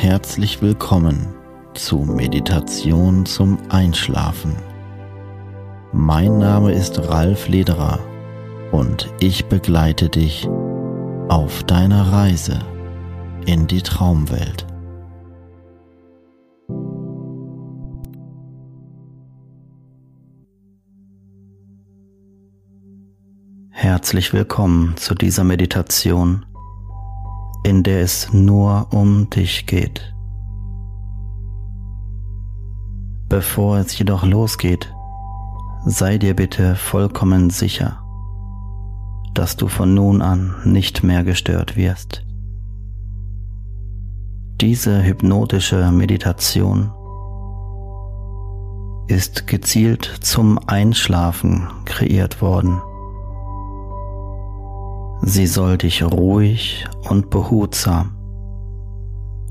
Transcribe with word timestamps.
Herzlich 0.00 0.62
willkommen 0.62 1.34
zu 1.74 1.98
Meditation 1.98 3.26
zum 3.26 3.58
Einschlafen. 3.68 4.56
Mein 5.92 6.38
Name 6.38 6.72
ist 6.72 6.98
Ralf 6.98 7.48
Lederer 7.48 7.98
und 8.72 9.12
ich 9.20 9.44
begleite 9.44 10.08
dich 10.08 10.48
auf 11.28 11.64
deiner 11.64 12.12
Reise 12.12 12.60
in 13.44 13.66
die 13.66 13.82
Traumwelt. 13.82 14.66
Herzlich 23.68 24.32
willkommen 24.32 24.96
zu 24.96 25.14
dieser 25.14 25.44
Meditation, 25.44 26.46
in 27.70 27.84
der 27.84 28.00
es 28.00 28.32
nur 28.32 28.88
um 28.90 29.30
dich 29.30 29.64
geht. 29.64 30.12
Bevor 33.28 33.78
es 33.78 33.96
jedoch 33.96 34.24
losgeht, 34.24 34.92
sei 35.86 36.18
dir 36.18 36.34
bitte 36.34 36.74
vollkommen 36.74 37.48
sicher, 37.48 38.02
dass 39.34 39.56
du 39.56 39.68
von 39.68 39.94
nun 39.94 40.20
an 40.20 40.56
nicht 40.64 41.04
mehr 41.04 41.22
gestört 41.22 41.76
wirst. 41.76 42.26
Diese 44.60 45.04
hypnotische 45.04 45.92
Meditation 45.92 46.90
ist 49.06 49.46
gezielt 49.46 50.06
zum 50.22 50.58
Einschlafen 50.66 51.68
kreiert 51.84 52.42
worden. 52.42 52.82
Sie 55.22 55.46
soll 55.46 55.76
dich 55.76 56.02
ruhig 56.02 56.86
und 57.08 57.30
behutsam 57.30 58.16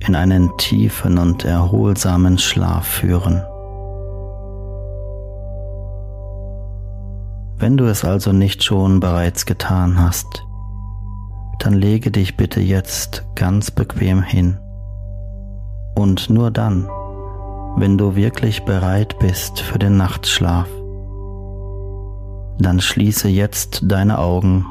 in 0.05 0.15
einen 0.15 0.57
tiefen 0.57 1.17
und 1.17 1.45
erholsamen 1.45 2.37
Schlaf 2.37 2.87
führen. 2.87 3.43
Wenn 7.57 7.75
du 7.75 7.85
es 7.85 8.05
also 8.05 8.31
nicht 8.31 8.63
schon 8.63 8.99
bereits 9.01 9.45
getan 9.45 9.99
hast, 9.99 10.45
dann 11.59 11.73
lege 11.73 12.09
dich 12.09 12.37
bitte 12.37 12.61
jetzt 12.61 13.25
ganz 13.35 13.69
bequem 13.69 14.23
hin. 14.23 14.57
Und 15.93 16.29
nur 16.29 16.51
dann, 16.51 16.87
wenn 17.75 17.97
du 17.97 18.15
wirklich 18.15 18.63
bereit 18.63 19.19
bist 19.19 19.59
für 19.59 19.77
den 19.77 19.97
Nachtschlaf, 19.97 20.69
dann 22.59 22.79
schließe 22.79 23.27
jetzt 23.27 23.81
deine 23.83 24.19
Augen 24.19 24.65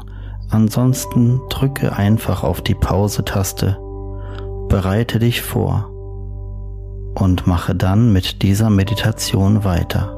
Ansonsten 0.50 1.40
drücke 1.50 1.94
einfach 1.94 2.42
auf 2.42 2.62
die 2.62 2.74
Pause-Taste, 2.74 3.76
bereite 4.68 5.18
dich 5.18 5.42
vor 5.42 5.90
und 7.14 7.46
mache 7.46 7.74
dann 7.74 8.12
mit 8.12 8.42
dieser 8.42 8.70
Meditation 8.70 9.64
weiter. 9.64 10.14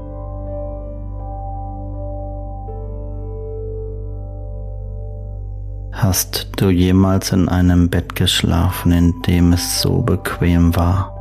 Hast 5.93 6.49
du 6.57 6.71
jemals 6.71 7.33
in 7.33 7.49
einem 7.49 7.91
Bett 7.91 8.15
geschlafen, 8.15 8.93
in 8.93 9.23
dem 9.23 9.53
es 9.53 9.83
so 9.83 10.03
bequem 10.03 10.77
war, 10.77 11.15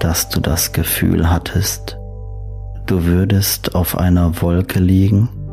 dass 0.00 0.28
du 0.28 0.40
das 0.40 0.72
Gefühl 0.72 1.30
hattest, 1.30 1.96
du 2.86 3.04
würdest 3.04 3.76
auf 3.76 3.96
einer 3.96 4.42
Wolke 4.42 4.80
liegen? 4.80 5.43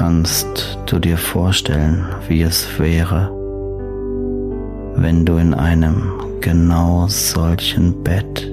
Kannst 0.00 0.78
du 0.86 0.98
dir 0.98 1.18
vorstellen, 1.18 2.06
wie 2.26 2.40
es 2.40 2.78
wäre, 2.78 3.30
wenn 4.94 5.26
du 5.26 5.36
in 5.36 5.52
einem 5.52 6.14
genau 6.40 7.06
solchen 7.06 8.02
Bett 8.02 8.50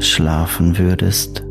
schlafen 0.00 0.76
würdest? 0.78 1.44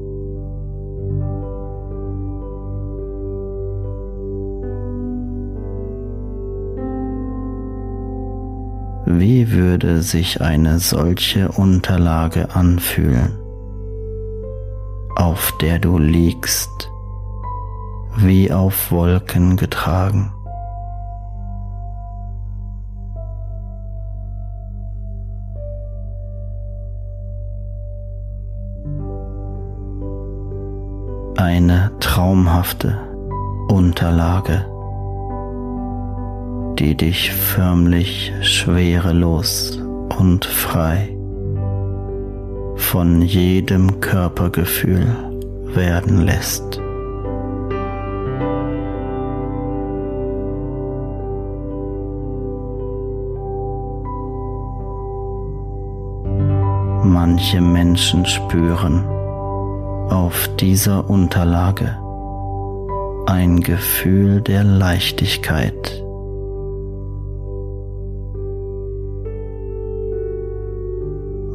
Wie 9.05 9.51
würde 9.53 10.01
sich 10.01 10.41
eine 10.41 10.79
solche 10.79 11.47
Unterlage 11.47 12.53
anfühlen, 12.53 13.39
auf 15.15 15.53
der 15.61 15.79
du 15.79 15.97
liegst? 15.97 16.92
Wie 18.17 18.51
auf 18.51 18.91
Wolken 18.91 19.57
getragen. 19.57 20.31
Eine 31.35 31.91
traumhafte 31.99 32.97
Unterlage, 33.67 34.65
die 36.77 36.95
dich 36.95 37.31
förmlich 37.31 38.31
schwerelos 38.41 39.79
und 40.19 40.45
frei 40.45 41.09
von 42.75 43.21
jedem 43.21 43.99
Körpergefühl 43.99 45.07
werden 45.73 46.21
lässt. 46.21 46.82
Manche 57.33 57.61
Menschen 57.61 58.27
spüren 58.27 59.03
auf 60.11 60.47
dieser 60.59 61.09
Unterlage 61.09 61.97
ein 63.25 63.59
Gefühl 63.59 64.39
der 64.39 64.63
Leichtigkeit. 64.63 66.03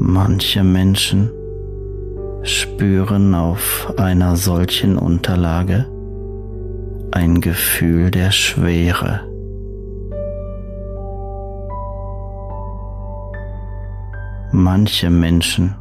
Manche 0.00 0.64
Menschen 0.64 1.30
spüren 2.42 3.36
auf 3.36 3.94
einer 3.98 4.34
solchen 4.34 4.98
Unterlage 4.98 5.86
ein 7.12 7.40
Gefühl 7.40 8.10
der 8.10 8.32
Schwere. 8.32 9.27
Manche 14.70 15.08
Menschen 15.08 15.74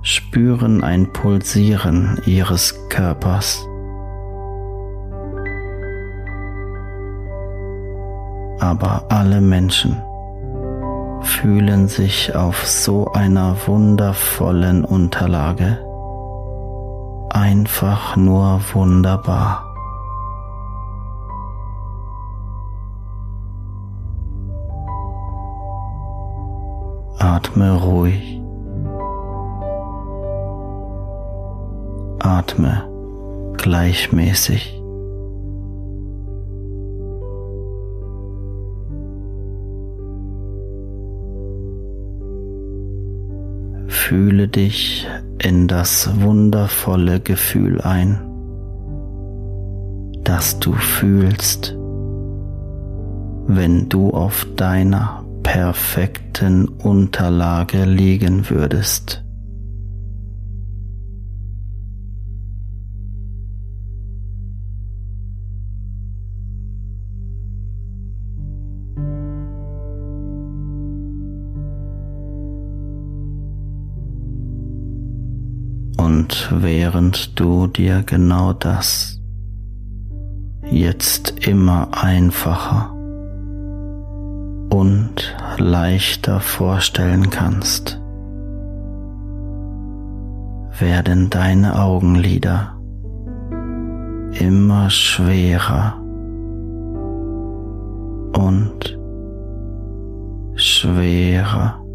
spüren 0.00 0.82
ein 0.82 1.12
Pulsieren 1.12 2.18
ihres 2.24 2.88
Körpers. 2.88 3.62
Aber 8.58 9.04
alle 9.10 9.42
Menschen 9.42 10.02
fühlen 11.20 11.88
sich 11.88 12.34
auf 12.34 12.66
so 12.66 13.12
einer 13.12 13.54
wundervollen 13.66 14.86
Unterlage 14.86 15.78
einfach 17.28 18.16
nur 18.16 18.62
wunderbar. 18.72 19.65
Atme 27.56 27.72
ruhig. 27.72 28.42
Atme 32.18 32.84
gleichmäßig. 33.56 34.78
Fühle 43.86 44.48
dich 44.48 45.08
in 45.38 45.66
das 45.66 46.10
wundervolle 46.20 47.20
Gefühl 47.20 47.80
ein, 47.80 48.20
das 50.24 50.58
du 50.60 50.74
fühlst, 50.74 51.74
wenn 53.46 53.88
du 53.88 54.10
auf 54.10 54.46
deiner 54.56 55.25
perfekten 55.46 56.66
Unterlage 56.66 57.84
liegen 57.84 58.50
würdest. 58.50 59.22
Und 75.96 76.48
während 76.50 77.38
du 77.38 77.68
dir 77.68 78.02
genau 78.02 78.52
das 78.52 79.20
jetzt 80.68 81.46
immer 81.46 81.88
einfacher 81.92 82.95
und 84.78 85.34
leichter 85.58 86.40
vorstellen 86.40 87.30
kannst, 87.30 87.98
werden 90.78 91.30
deine 91.30 91.78
Augenlider 91.80 92.78
immer 94.38 94.90
schwerer 94.90 95.98
und 98.34 98.98
schwerer. 100.56 101.76
schwerer 101.76 101.85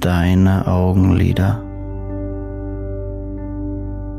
deine 0.00 0.66
Augenlider 0.66 1.62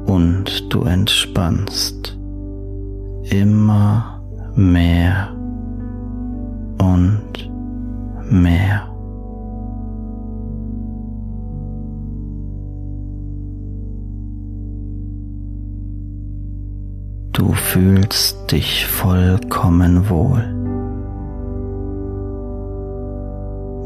und 0.06 0.74
du 0.74 0.84
entspannst 0.84 2.18
immer 3.30 4.22
mehr 4.56 5.30
und 6.80 7.50
mehr. 8.30 8.88
Du 17.34 17.54
fühlst 17.54 18.52
dich 18.52 18.86
vollkommen 18.86 20.10
wohl. 20.10 20.59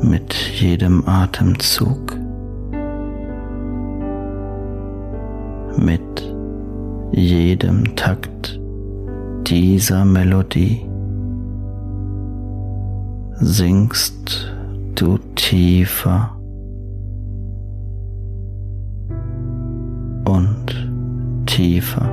Mit 0.04 0.34
jedem 0.60 1.08
Atemzug. 1.08 2.18
Mit 5.78 6.36
jedem 7.14 7.96
Takt 7.96 8.60
dieser 9.48 10.04
Melodie 10.04 10.86
sinkst 13.36 14.54
du 14.96 15.18
tiefer 15.36 16.36
und 20.26 21.46
tiefer 21.46 22.10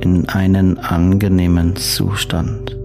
in 0.00 0.28
einen 0.28 0.78
angenehmen 0.78 1.74
Zustand 1.74 2.79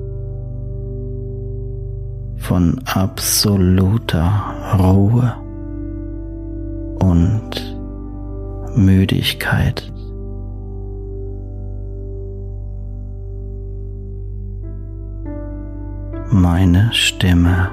von 2.47 2.79
absoluter 2.85 4.53
Ruhe 4.77 5.33
und 6.99 7.49
Müdigkeit. 8.75 9.91
Meine 16.29 16.89
Stimme, 16.91 17.71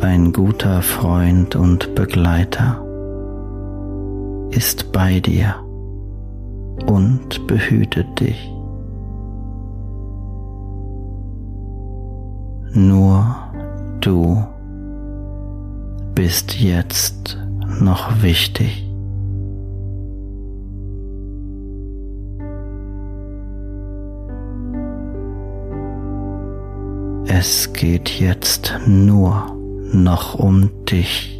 ein 0.00 0.32
guter 0.32 0.80
Freund 0.80 1.56
und 1.56 1.94
Begleiter, 1.94 2.82
ist 4.50 4.92
bei 4.92 5.20
dir 5.20 5.56
und 6.86 7.46
behütet 7.46 8.18
dich. 8.18 8.57
Nur 12.72 13.36
du 14.00 14.44
bist 16.14 16.58
jetzt 16.60 17.38
noch 17.80 18.22
wichtig. 18.22 18.84
Es 27.26 27.72
geht 27.72 28.08
jetzt 28.18 28.74
nur 28.86 29.56
noch 29.92 30.34
um 30.34 30.70
dich. 30.86 31.37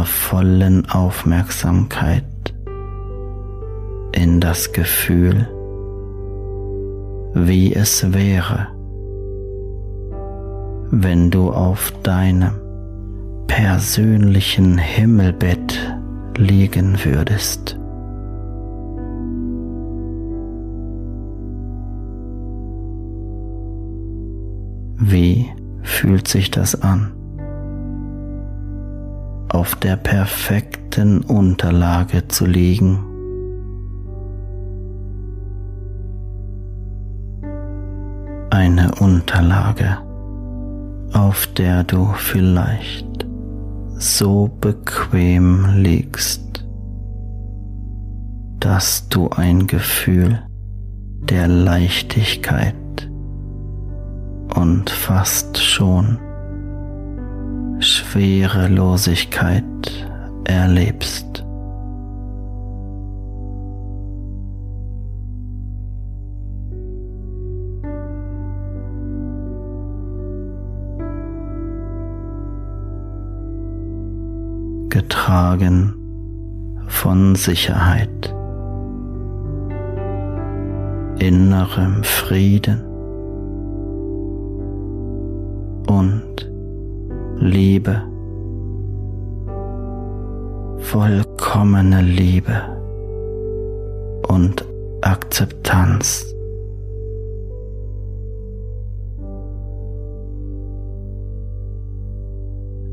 Deiner 0.00 0.06
vollen 0.06 0.88
Aufmerksamkeit 0.90 2.24
in 4.12 4.40
das 4.40 4.72
Gefühl, 4.72 5.46
wie 7.34 7.74
es 7.74 8.12
wäre, 8.12 8.68
wenn 10.90 11.30
du 11.30 11.50
auf 11.50 11.92
deinem 12.02 12.52
persönlichen 13.46 14.78
Himmelbett 14.78 15.78
liegen 16.36 16.96
würdest. 17.04 17.78
Wie 24.96 25.50
fühlt 25.82 26.26
sich 26.26 26.50
das 26.50 26.80
an? 26.82 27.19
Auf 29.52 29.74
der 29.74 29.96
perfekten 29.96 31.22
Unterlage 31.22 32.28
zu 32.28 32.46
liegen. 32.46 33.00
Eine 38.50 38.92
Unterlage, 39.00 39.98
auf 41.12 41.48
der 41.48 41.82
du 41.82 42.12
vielleicht 42.14 43.26
so 43.96 44.48
bequem 44.60 45.66
liegst, 45.74 46.64
dass 48.60 49.08
du 49.08 49.30
ein 49.30 49.66
Gefühl 49.66 50.40
der 51.28 51.48
Leichtigkeit 51.48 52.76
und 54.54 54.90
fast 54.90 55.58
schon 55.58 56.18
Schwerelosigkeit 58.10 59.62
erlebst. 60.42 61.44
getragen 74.88 75.94
von 76.88 77.36
Sicherheit, 77.36 78.34
innerem 81.20 82.02
Frieden 82.02 82.84
und 85.86 86.49
Liebe, 87.40 88.02
vollkommene 90.78 92.02
Liebe 92.02 92.52
und 94.28 94.64
Akzeptanz. 95.00 96.26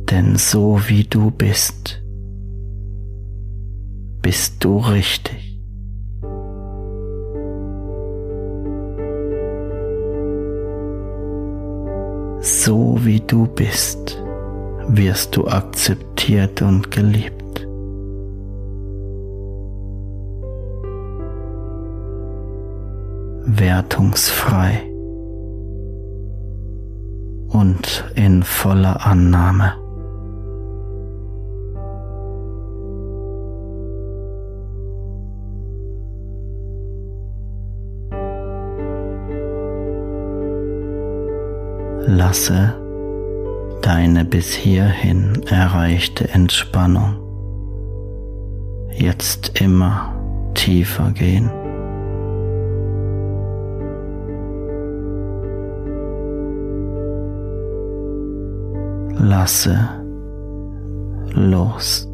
Denn 0.10 0.38
so 0.38 0.80
wie 0.88 1.04
du 1.04 1.30
bist, 1.30 2.01
bist 4.22 4.63
du 4.63 4.77
richtig. 4.77 5.48
so 12.48 12.98
wie 13.01 13.20
du 13.20 13.46
bist, 13.46 14.22
wirst 14.89 15.36
du 15.36 15.48
akzeptiert 15.48 16.62
und 16.62 16.91
geliebt. 16.91 17.38
Wertungsfrei 23.50 24.84
und 27.50 28.03
in 28.15 28.44
voller 28.44 29.06
Annahme. 29.06 29.74
Lasse 42.06 42.87
deine 43.88 44.25
bis 44.25 44.51
hierhin 44.51 45.44
erreichte 45.48 46.27
Entspannung 46.27 47.15
jetzt 48.91 49.62
immer 49.62 50.13
tiefer 50.56 51.12
gehen. 51.12 51.50
Lasse 59.20 59.79
los. 61.34 62.10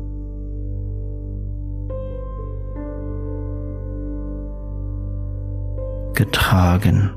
Getragen 6.13 7.09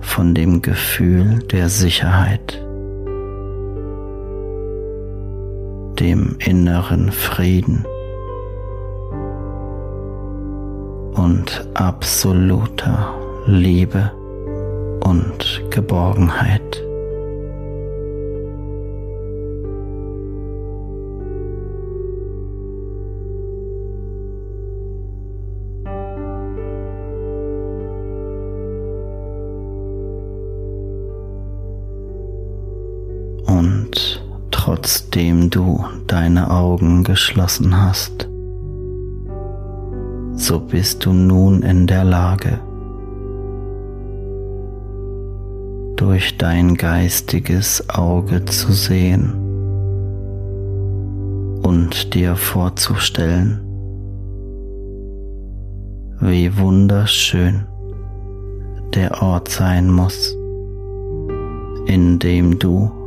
von 0.00 0.34
dem 0.34 0.62
Gefühl 0.62 1.38
der 1.52 1.68
Sicherheit, 1.68 2.60
dem 6.02 6.34
inneren 6.40 7.12
Frieden 7.12 7.86
und 11.14 11.64
absoluter 11.74 13.14
Liebe 13.46 14.10
und 15.04 15.62
Geborgenheit. 15.70 16.81
Deine 36.12 36.50
Augen 36.50 37.04
geschlossen 37.04 37.74
hast, 37.74 38.28
so 40.34 40.60
bist 40.60 41.06
du 41.06 41.14
nun 41.14 41.62
in 41.62 41.86
der 41.86 42.04
Lage, 42.04 42.60
durch 45.96 46.36
dein 46.36 46.74
geistiges 46.74 47.88
Auge 47.88 48.44
zu 48.44 48.72
sehen 48.72 49.32
und 51.62 52.12
dir 52.12 52.36
vorzustellen, 52.36 53.62
wie 56.20 56.54
wunderschön 56.58 57.66
der 58.94 59.22
Ort 59.22 59.48
sein 59.48 59.90
muss, 59.90 60.36
in 61.86 62.18
dem 62.18 62.58
du 62.58 63.01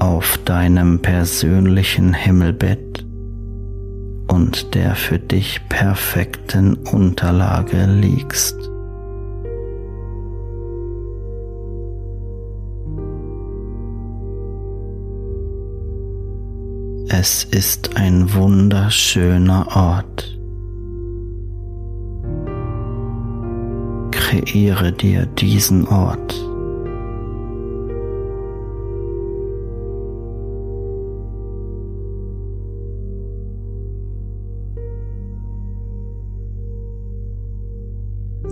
auf 0.00 0.38
deinem 0.44 1.00
persönlichen 1.00 2.14
Himmelbett 2.14 3.04
und 4.28 4.74
der 4.74 4.94
für 4.94 5.18
dich 5.18 5.60
perfekten 5.68 6.74
Unterlage 6.74 7.86
liegst. 7.86 8.56
Es 17.12 17.44
ist 17.44 17.96
ein 17.96 18.32
wunderschöner 18.34 19.66
Ort. 19.74 20.38
Kreiere 24.12 24.92
dir 24.92 25.26
diesen 25.26 25.86
Ort. 25.88 26.49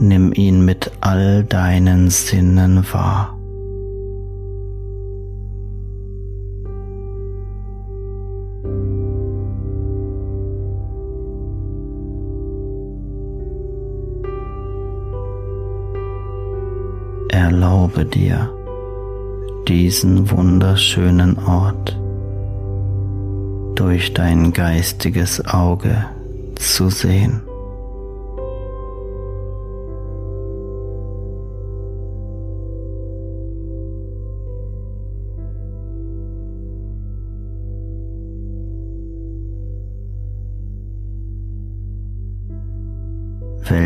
Nimm 0.00 0.32
ihn 0.32 0.64
mit 0.64 0.92
all 1.00 1.42
deinen 1.42 2.08
Sinnen 2.08 2.84
wahr. 2.92 3.36
Erlaube 17.30 18.04
dir, 18.04 18.50
diesen 19.66 20.30
wunderschönen 20.30 21.38
Ort 21.38 21.98
durch 23.74 24.14
dein 24.14 24.52
geistiges 24.52 25.44
Auge 25.44 26.04
zu 26.54 26.88
sehen. 26.88 27.47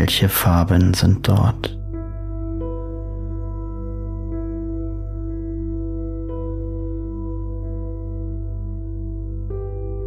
Welche 0.03 0.27
Farben 0.27 0.93
sind 0.93 1.25
dort? 1.29 1.77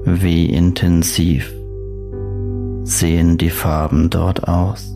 Wie 0.04 0.50
intensiv 0.52 1.50
sehen 2.84 3.38
die 3.38 3.48
Farben 3.48 4.10
dort 4.10 4.46
aus? 4.46 4.95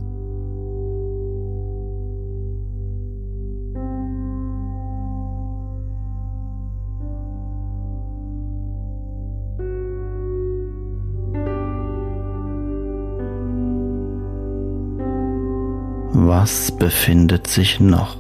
Was 16.43 16.73
befindet 16.73 17.49
sich 17.49 17.81
noch 17.81 18.17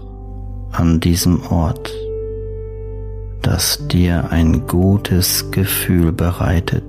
an 0.72 1.00
diesem 1.00 1.42
Ort? 1.46 1.90
das 3.42 3.88
dir 3.88 4.30
ein 4.30 4.66
gutes 4.66 5.50
Gefühl 5.50 6.12
bereitet. 6.12 6.84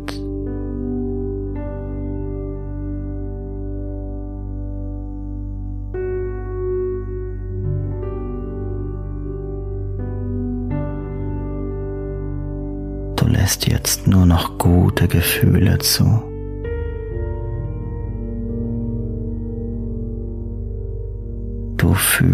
Du 13.16 13.28
lässt 13.28 13.68
jetzt 13.68 14.08
nur 14.08 14.26
noch 14.26 14.58
gute 14.58 15.08
Gefühle 15.08 15.80
zu. 15.80 16.31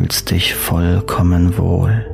Fühlst 0.07 0.31
dich 0.31 0.55
vollkommen 0.55 1.57
wohl. 1.57 2.05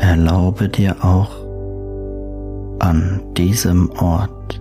erlaube 0.00 0.68
dir 0.68 0.96
auch 1.02 1.30
an 2.78 3.20
diesem 3.36 3.90
Ort 3.98 4.60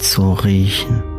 zu 0.00 0.32
riechen. 0.32 1.17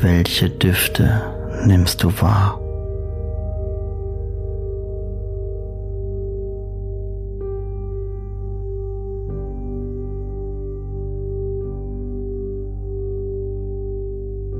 Welche 0.00 0.50
Düfte 0.50 1.22
nimmst 1.66 2.02
du 2.02 2.08
wahr? 2.20 2.60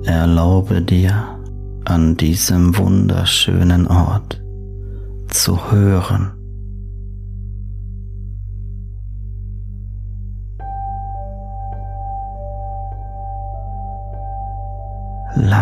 Erlaube 0.04 0.82
dir 0.82 1.38
an 1.84 2.16
diesem 2.16 2.76
wunderschönen 2.76 3.86
Ort 3.86 4.42
zu 5.28 5.70
hören. 5.70 6.43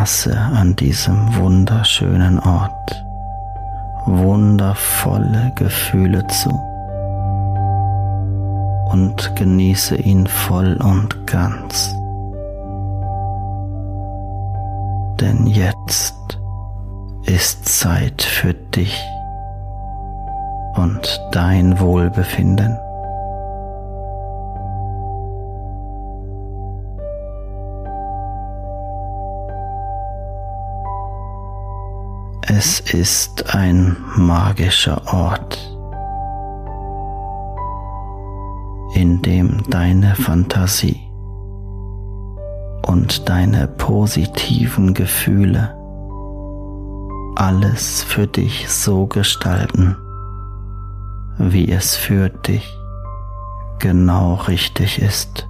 Lasse 0.02 0.36
an 0.36 0.74
diesem 0.74 1.32
wunderschönen 1.36 2.40
Ort 2.40 3.04
wundervolle 4.06 5.52
Gefühle 5.54 6.26
zu 6.26 6.50
und 8.90 9.36
genieße 9.36 9.94
ihn 9.94 10.26
voll 10.26 10.76
und 10.82 11.24
ganz. 11.28 11.94
denn 15.20 15.46
jetzt 15.46 16.40
ist 17.26 17.68
Zeit 17.68 18.22
für 18.22 18.54
dich 18.54 19.00
und 20.74 21.20
dein 21.30 21.78
Wohlbefinden. 21.78 22.76
Es 32.64 32.78
ist 32.78 33.56
ein 33.56 33.96
magischer 34.14 35.02
Ort, 35.12 35.58
in 38.94 39.20
dem 39.20 39.64
deine 39.68 40.14
Fantasie 40.14 41.00
und 42.86 43.28
deine 43.28 43.66
positiven 43.66 44.94
Gefühle 44.94 45.76
alles 47.34 48.04
für 48.04 48.28
dich 48.28 48.68
so 48.68 49.08
gestalten, 49.08 49.96
wie 51.38 51.68
es 51.68 51.96
für 51.96 52.28
dich 52.28 52.78
genau 53.80 54.34
richtig 54.34 55.02
ist. 55.02 55.48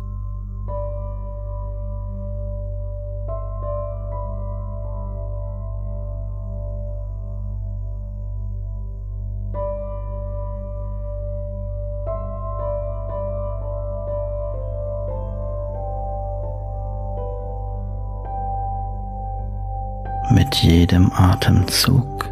Atemzug 21.15 22.29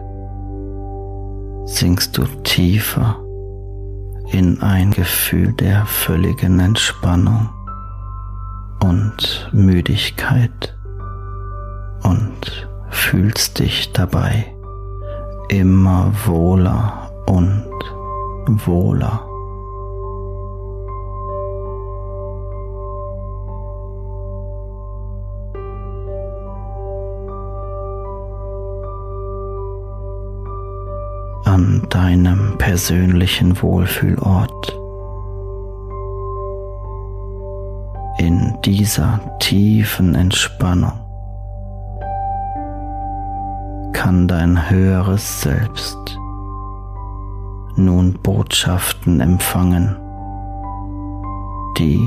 sinkst 1.67 2.17
du 2.17 2.25
tiefer 2.43 3.17
in 4.33 4.61
ein 4.63 4.91
Gefühl 4.91 5.53
der 5.53 5.87
völligen 5.87 6.61
Entspannung 6.61 7.49
und 8.83 9.51
Müdigkeit 9.53 10.77
und 12.03 12.69
fühlst 12.91 13.59
dich 13.59 13.93
dabei 13.93 14.47
immer 15.49 16.13
wohler 16.27 17.11
und 17.27 17.65
wohler. 18.47 19.30
Persönlichen 32.81 33.61
Wohlfühlort. 33.61 34.79
In 38.19 38.57
dieser 38.65 39.21
tiefen 39.39 40.15
Entspannung 40.15 40.93
kann 43.93 44.27
dein 44.27 44.71
höheres 44.71 45.43
Selbst 45.43 45.99
nun 47.77 48.15
Botschaften 48.23 49.21
empfangen, 49.21 49.97
die 51.77 52.01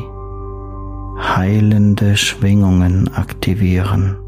heilende 1.19 2.17
Schwingungen 2.17 3.13
aktivieren. 3.13 4.22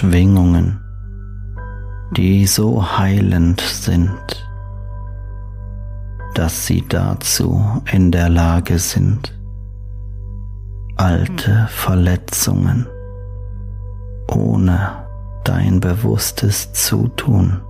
Schwingungen, 0.00 0.80
die 2.16 2.46
so 2.46 2.82
heilend 2.98 3.60
sind, 3.60 4.48
dass 6.32 6.66
sie 6.66 6.82
dazu 6.88 7.62
in 7.92 8.10
der 8.10 8.30
Lage 8.30 8.78
sind, 8.78 9.38
alte 10.96 11.66
Verletzungen 11.68 12.86
ohne 14.34 15.06
dein 15.44 15.80
bewusstes 15.80 16.72
Zutun 16.72 17.60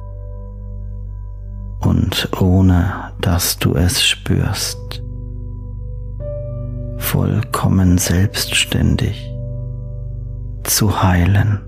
und 1.81 2.29
ohne 2.41 3.11
dass 3.21 3.59
du 3.59 3.75
es 3.75 4.05
spürst, 4.05 5.03
vollkommen 6.97 7.99
selbstständig 7.99 9.21
zu 10.63 11.03
heilen. 11.03 11.63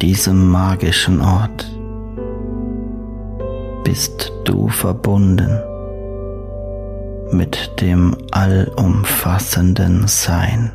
Diesem 0.00 0.48
magischen 0.48 1.20
Ort 1.20 1.70
bist 3.84 4.32
du 4.44 4.68
verbunden 4.68 5.50
mit 7.32 7.70
dem 7.80 8.16
allumfassenden 8.30 10.06
Sein. 10.06 10.72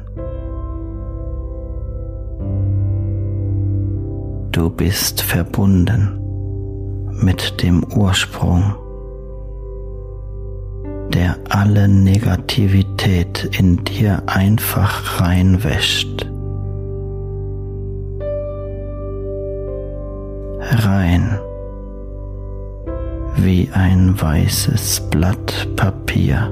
Du 4.51 4.69
bist 4.69 5.21
verbunden 5.21 6.19
mit 7.21 7.61
dem 7.61 7.83
Ursprung, 7.93 8.75
der 11.13 11.37
alle 11.49 11.87
Negativität 11.87 13.49
in 13.59 13.83
dir 13.83 14.23
einfach 14.27 15.19
reinwäscht. 15.19 16.27
Rein 20.95 21.37
wie 23.35 23.69
ein 23.73 24.19
weißes 24.19 25.09
Blatt 25.11 25.67
Papier, 25.75 26.49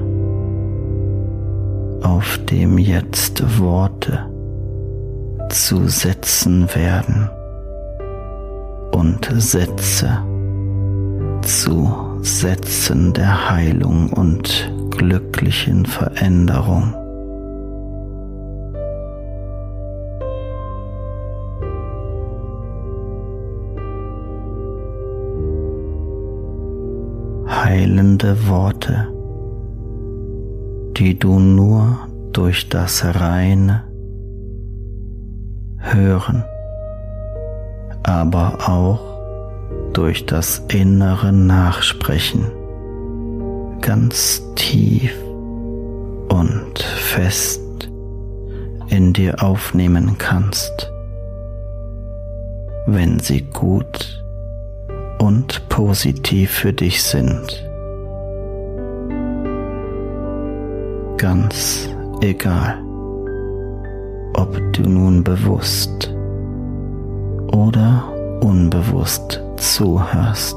auf 2.02 2.38
dem 2.50 2.76
jetzt 2.76 3.58
Worte 3.58 4.30
zu 5.48 5.88
setzen 5.88 6.68
werden 6.74 7.30
und 8.92 9.32
Sätze 9.38 10.18
zu 11.40 11.94
Sätzen 12.20 13.14
der 13.14 13.50
Heilung 13.50 14.12
und 14.12 14.70
glücklichen 14.90 15.86
Veränderung. 15.86 16.94
Heilende 27.94 28.48
Worte, 28.48 29.06
die 30.96 31.16
du 31.16 31.38
nur 31.38 31.96
durch 32.32 32.68
das 32.68 33.04
reine 33.04 33.84
Hören, 35.78 36.42
aber 38.02 38.68
auch 38.68 39.00
durch 39.92 40.26
das 40.26 40.60
innere 40.72 41.32
Nachsprechen 41.32 42.44
ganz 43.80 44.42
tief 44.56 45.14
und 46.30 46.80
fest 46.82 47.62
in 48.88 49.12
dir 49.12 49.40
aufnehmen 49.40 50.16
kannst, 50.18 50.90
wenn 52.86 53.20
sie 53.20 53.42
gut 53.42 54.20
und 55.20 55.68
positiv 55.68 56.50
für 56.50 56.72
dich 56.72 57.00
sind. 57.04 57.63
Ganz 61.24 61.88
egal, 62.20 62.84
ob 64.34 64.60
du 64.74 64.82
nun 64.82 65.24
bewusst 65.24 66.14
oder 67.50 68.12
unbewusst 68.42 69.40
zuhörst. 69.56 70.54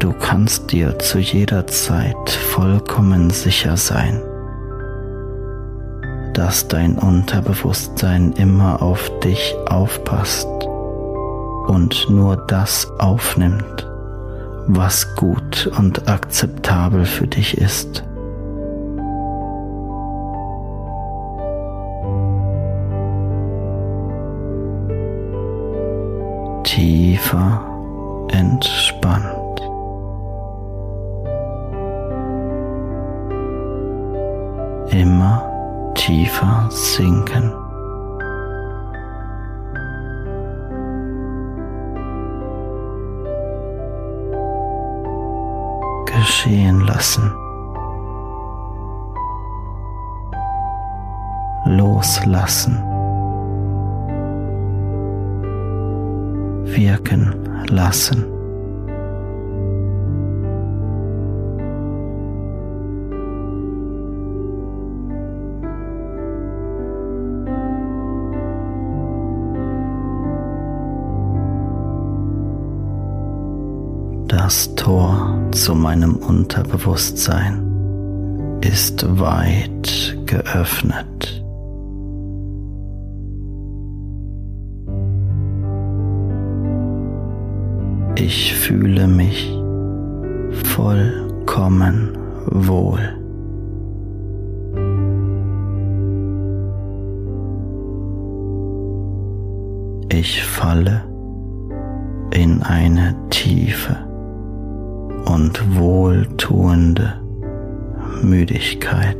Du 0.00 0.12
kannst 0.20 0.70
dir 0.70 0.98
zu 0.98 1.18
jeder 1.18 1.66
Zeit 1.66 2.28
vollkommen 2.28 3.30
sicher 3.30 3.78
sein, 3.78 4.20
dass 6.34 6.68
dein 6.68 6.98
Unterbewusstsein 6.98 8.32
immer 8.32 8.82
auf 8.82 9.10
dich 9.20 9.54
aufpasst 9.70 10.46
und 11.68 12.10
nur 12.10 12.36
das 12.48 12.86
aufnimmt, 12.98 13.87
was 14.68 15.14
gut 15.16 15.66
und 15.78 16.08
akzeptabel 16.08 17.06
für 17.06 17.26
dich 17.26 17.56
ist. 17.56 18.04
Tiefer 26.64 27.64
entspannt. 28.30 29.34
Immer 34.90 35.92
tiefer 35.94 36.68
sinken. 36.70 37.67
Geschehen 46.28 46.80
lassen. 46.80 47.32
Loslassen. 51.64 52.84
Wirken 56.64 57.34
lassen. 57.70 58.26
Das 74.28 74.74
Tor 74.76 75.27
zu 75.58 75.74
meinem 75.74 76.16
Unterbewusstsein 76.16 77.64
ist 78.60 79.04
weit 79.18 80.16
geöffnet. 80.24 81.44
Ich 88.14 88.54
fühle 88.54 89.08
mich 89.08 89.52
vollkommen 90.64 92.16
wohl. 92.46 93.00
Ich 100.10 100.44
falle 100.44 101.04
in 102.32 102.62
eine 102.62 103.16
tiefe 103.30 104.07
und 105.28 105.76
wohltuende 105.76 107.20
Müdigkeit. 108.22 109.16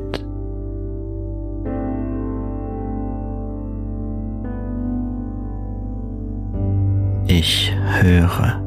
Ich 7.26 7.72
höre 8.00 8.62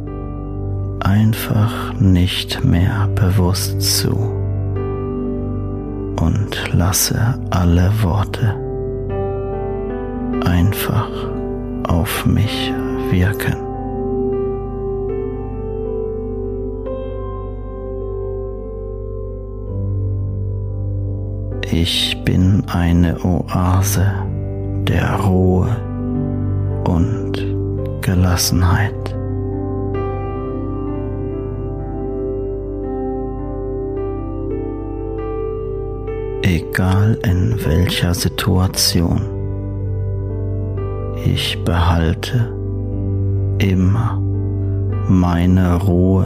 einfach 1.00 1.94
nicht 2.00 2.64
mehr 2.64 3.10
bewusst 3.16 3.82
zu 3.82 4.16
und 6.22 6.70
lasse 6.74 7.40
alle 7.50 7.92
Worte 8.04 8.56
einfach 10.46 11.10
auf 11.88 12.26
mich 12.26 12.72
wirken. 13.10 13.71
ich 21.72 22.22
bin 22.26 22.64
eine 22.68 23.18
Oase 23.24 24.06
der 24.88 25.16
Ruhe 25.22 25.70
und 26.86 27.32
Gelassenheit. 28.02 28.94
Egal 36.42 37.18
in 37.24 37.58
welcher 37.64 38.14
Situation, 38.14 39.22
ich 41.24 41.58
behalte 41.64 42.54
immer 43.60 44.20
meine 45.08 45.76
Ruhe 45.76 46.26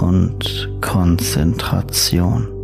und 0.00 0.76
Konzentration. 0.80 2.55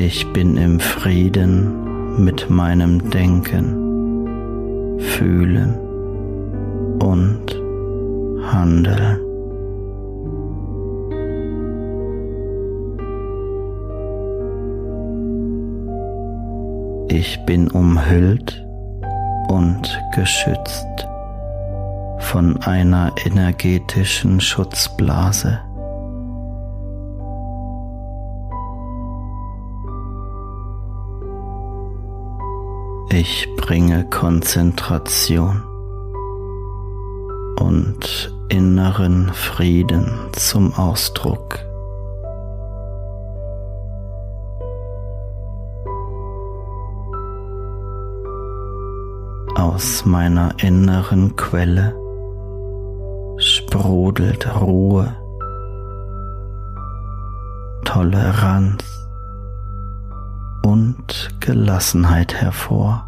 Ich 0.00 0.32
bin 0.32 0.56
im 0.56 0.78
Frieden 0.78 2.22
mit 2.22 2.48
meinem 2.48 3.10
Denken, 3.10 4.28
Fühlen 5.00 5.76
und 7.00 7.52
Handeln. 8.44 9.18
Ich 17.08 17.44
bin 17.44 17.68
umhüllt 17.68 18.64
und 19.48 20.00
geschützt 20.14 21.08
von 22.20 22.56
einer 22.62 23.10
energetischen 23.26 24.40
Schutzblase. 24.40 25.58
Ich 33.20 33.48
bringe 33.56 34.08
Konzentration 34.10 35.60
und 37.58 38.32
inneren 38.48 39.32
Frieden 39.34 40.08
zum 40.30 40.72
Ausdruck. 40.74 41.58
Aus 49.56 50.04
meiner 50.04 50.54
inneren 50.62 51.34
Quelle 51.34 51.96
sprudelt 53.38 54.46
Ruhe, 54.60 55.12
Toleranz 57.84 58.84
und 60.62 61.30
Gelassenheit 61.40 62.32
hervor. 62.34 63.07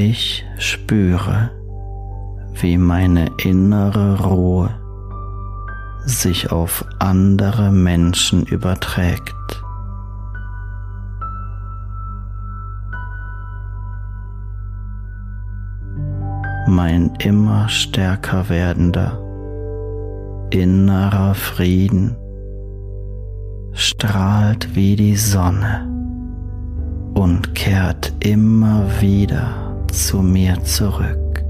Ich 0.00 0.46
spüre, 0.58 1.50
wie 2.60 2.78
meine 2.78 3.32
innere 3.42 4.22
Ruhe 4.22 4.70
sich 6.04 6.52
auf 6.52 6.84
andere 7.00 7.72
Menschen 7.72 8.46
überträgt. 8.46 9.34
Mein 16.68 17.12
immer 17.18 17.68
stärker 17.68 18.48
werdender 18.48 19.20
innerer 20.50 21.34
Frieden 21.34 22.16
strahlt 23.72 24.76
wie 24.76 24.94
die 24.94 25.16
Sonne 25.16 25.88
und 27.14 27.56
kehrt 27.56 28.14
immer 28.20 28.84
wieder 29.00 29.67
zu 29.92 30.22
mir 30.22 30.62
zurück. 30.64 31.44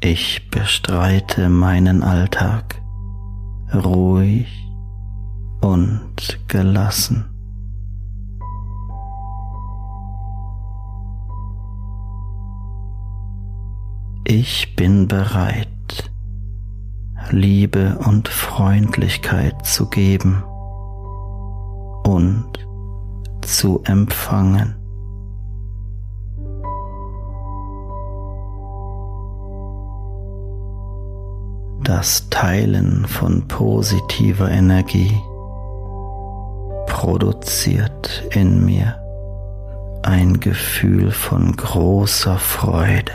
Ich 0.00 0.50
bestreite 0.50 1.48
meinen 1.48 2.02
Alltag 2.02 2.80
ruhig 3.72 4.48
und 5.62 6.38
gelassen. 6.46 7.24
Ich 14.26 14.76
bin 14.76 15.08
bereit, 15.08 15.68
Liebe 17.30 17.98
und 18.04 18.28
Freundlichkeit 18.28 19.64
zu 19.64 19.88
geben 19.88 20.44
und 22.04 22.46
zu 23.42 23.82
empfangen. 23.84 24.76
Das 31.82 32.30
Teilen 32.30 33.06
von 33.06 33.46
positiver 33.46 34.50
Energie 34.50 35.20
produziert 36.86 38.24
in 38.30 38.64
mir 38.64 38.98
ein 40.02 40.40
Gefühl 40.40 41.10
von 41.10 41.54
großer 41.56 42.38
Freude. 42.38 43.12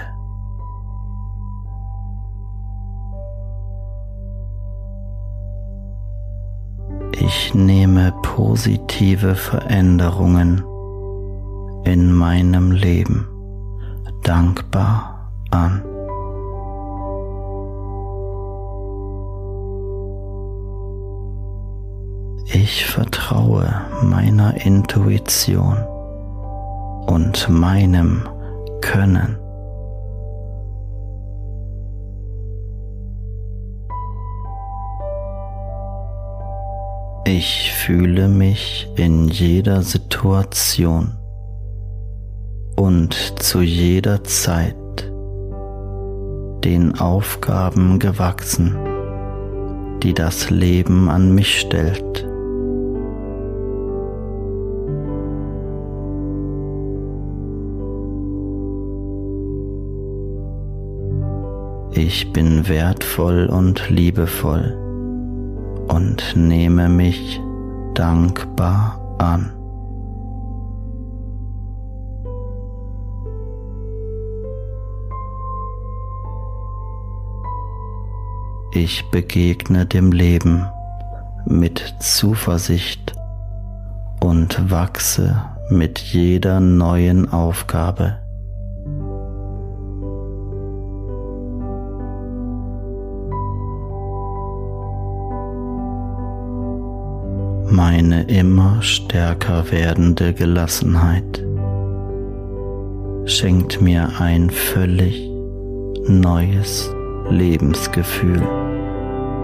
Nehme 7.65 8.13
positive 8.21 9.35
Veränderungen 9.35 10.63
in 11.85 12.13
meinem 12.13 12.71
Leben 12.71 13.27
dankbar 14.23 15.31
an. 15.51 15.83
Ich 22.51 22.85
vertraue 22.85 23.69
meiner 24.03 24.65
Intuition 24.65 25.77
und 27.05 27.47
meinem 27.49 28.27
Können. 28.81 29.37
Ich 37.31 37.71
fühle 37.73 38.27
mich 38.27 38.87
in 38.95 39.27
jeder 39.27 39.83
Situation 39.83 41.11
und 42.75 43.13
zu 43.13 43.61
jeder 43.61 44.23
Zeit 44.23 44.75
den 46.63 46.97
Aufgaben 46.99 47.99
gewachsen, 47.99 48.75
die 50.01 50.15
das 50.15 50.49
Leben 50.49 51.07
an 51.07 51.35
mich 51.35 51.59
stellt. 51.59 52.27
Ich 61.91 62.33
bin 62.33 62.67
wertvoll 62.67 63.45
und 63.45 63.87
liebevoll 63.91 64.88
und 65.89 66.35
nehme 66.35 66.87
mich 66.87 67.41
dankbar 67.93 68.99
an. 69.17 69.53
Ich 78.71 79.09
begegne 79.09 79.85
dem 79.85 80.11
Leben 80.11 80.65
mit 81.45 81.95
Zuversicht 81.99 83.13
und 84.21 84.69
wachse 84.69 85.41
mit 85.69 85.99
jeder 85.99 86.59
neuen 86.59 87.31
Aufgabe. 87.31 88.18
Meine 97.79 98.23
immer 98.23 98.81
stärker 98.81 99.71
werdende 99.71 100.33
Gelassenheit. 100.33 101.41
Schenkt 103.23 103.79
mir 103.79 104.19
ein 104.19 104.49
völlig 104.49 105.29
neues 106.05 106.93
Lebensgefühl. 107.29 108.41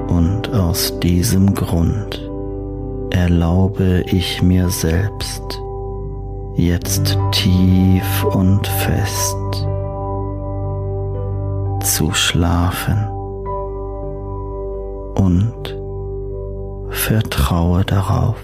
Und 0.10 0.54
aus 0.54 1.00
diesem 1.00 1.56
Grund 1.56 2.30
erlaube 3.12 4.04
ich 4.08 4.41
mir 4.41 4.67
selbst 4.67 5.62
jetzt 6.58 7.17
tief 7.32 8.26
und 8.34 8.67
fest 8.67 9.65
zu 11.86 12.13
schlafen 12.13 12.98
und 15.15 15.85
vertraue 16.96 17.84
darauf, 17.86 18.38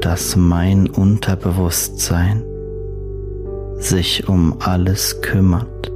dass 0.00 0.36
mein 0.36 0.88
Unterbewusstsein 0.88 2.44
sich 3.76 4.28
um 4.28 4.56
alles 4.60 5.20
kümmert, 5.22 5.90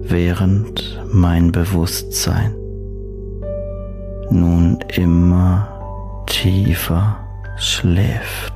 während 0.00 1.02
mein 1.12 1.52
Bewusstsein 1.52 2.54
nun 4.30 4.78
immer 4.96 6.24
tiefer 6.26 7.18
schläft. 7.56 8.53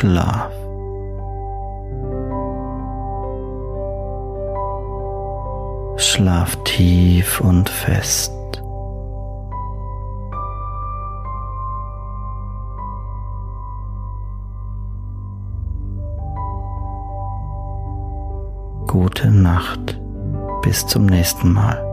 Schlaf. 0.00 0.50
Schlaf 5.98 6.56
tief 6.64 7.42
und 7.42 7.68
fest. 7.68 8.32
Gute 18.86 19.30
Nacht. 19.30 20.00
Bis 20.62 20.86
zum 20.86 21.04
nächsten 21.04 21.52
Mal. 21.52 21.89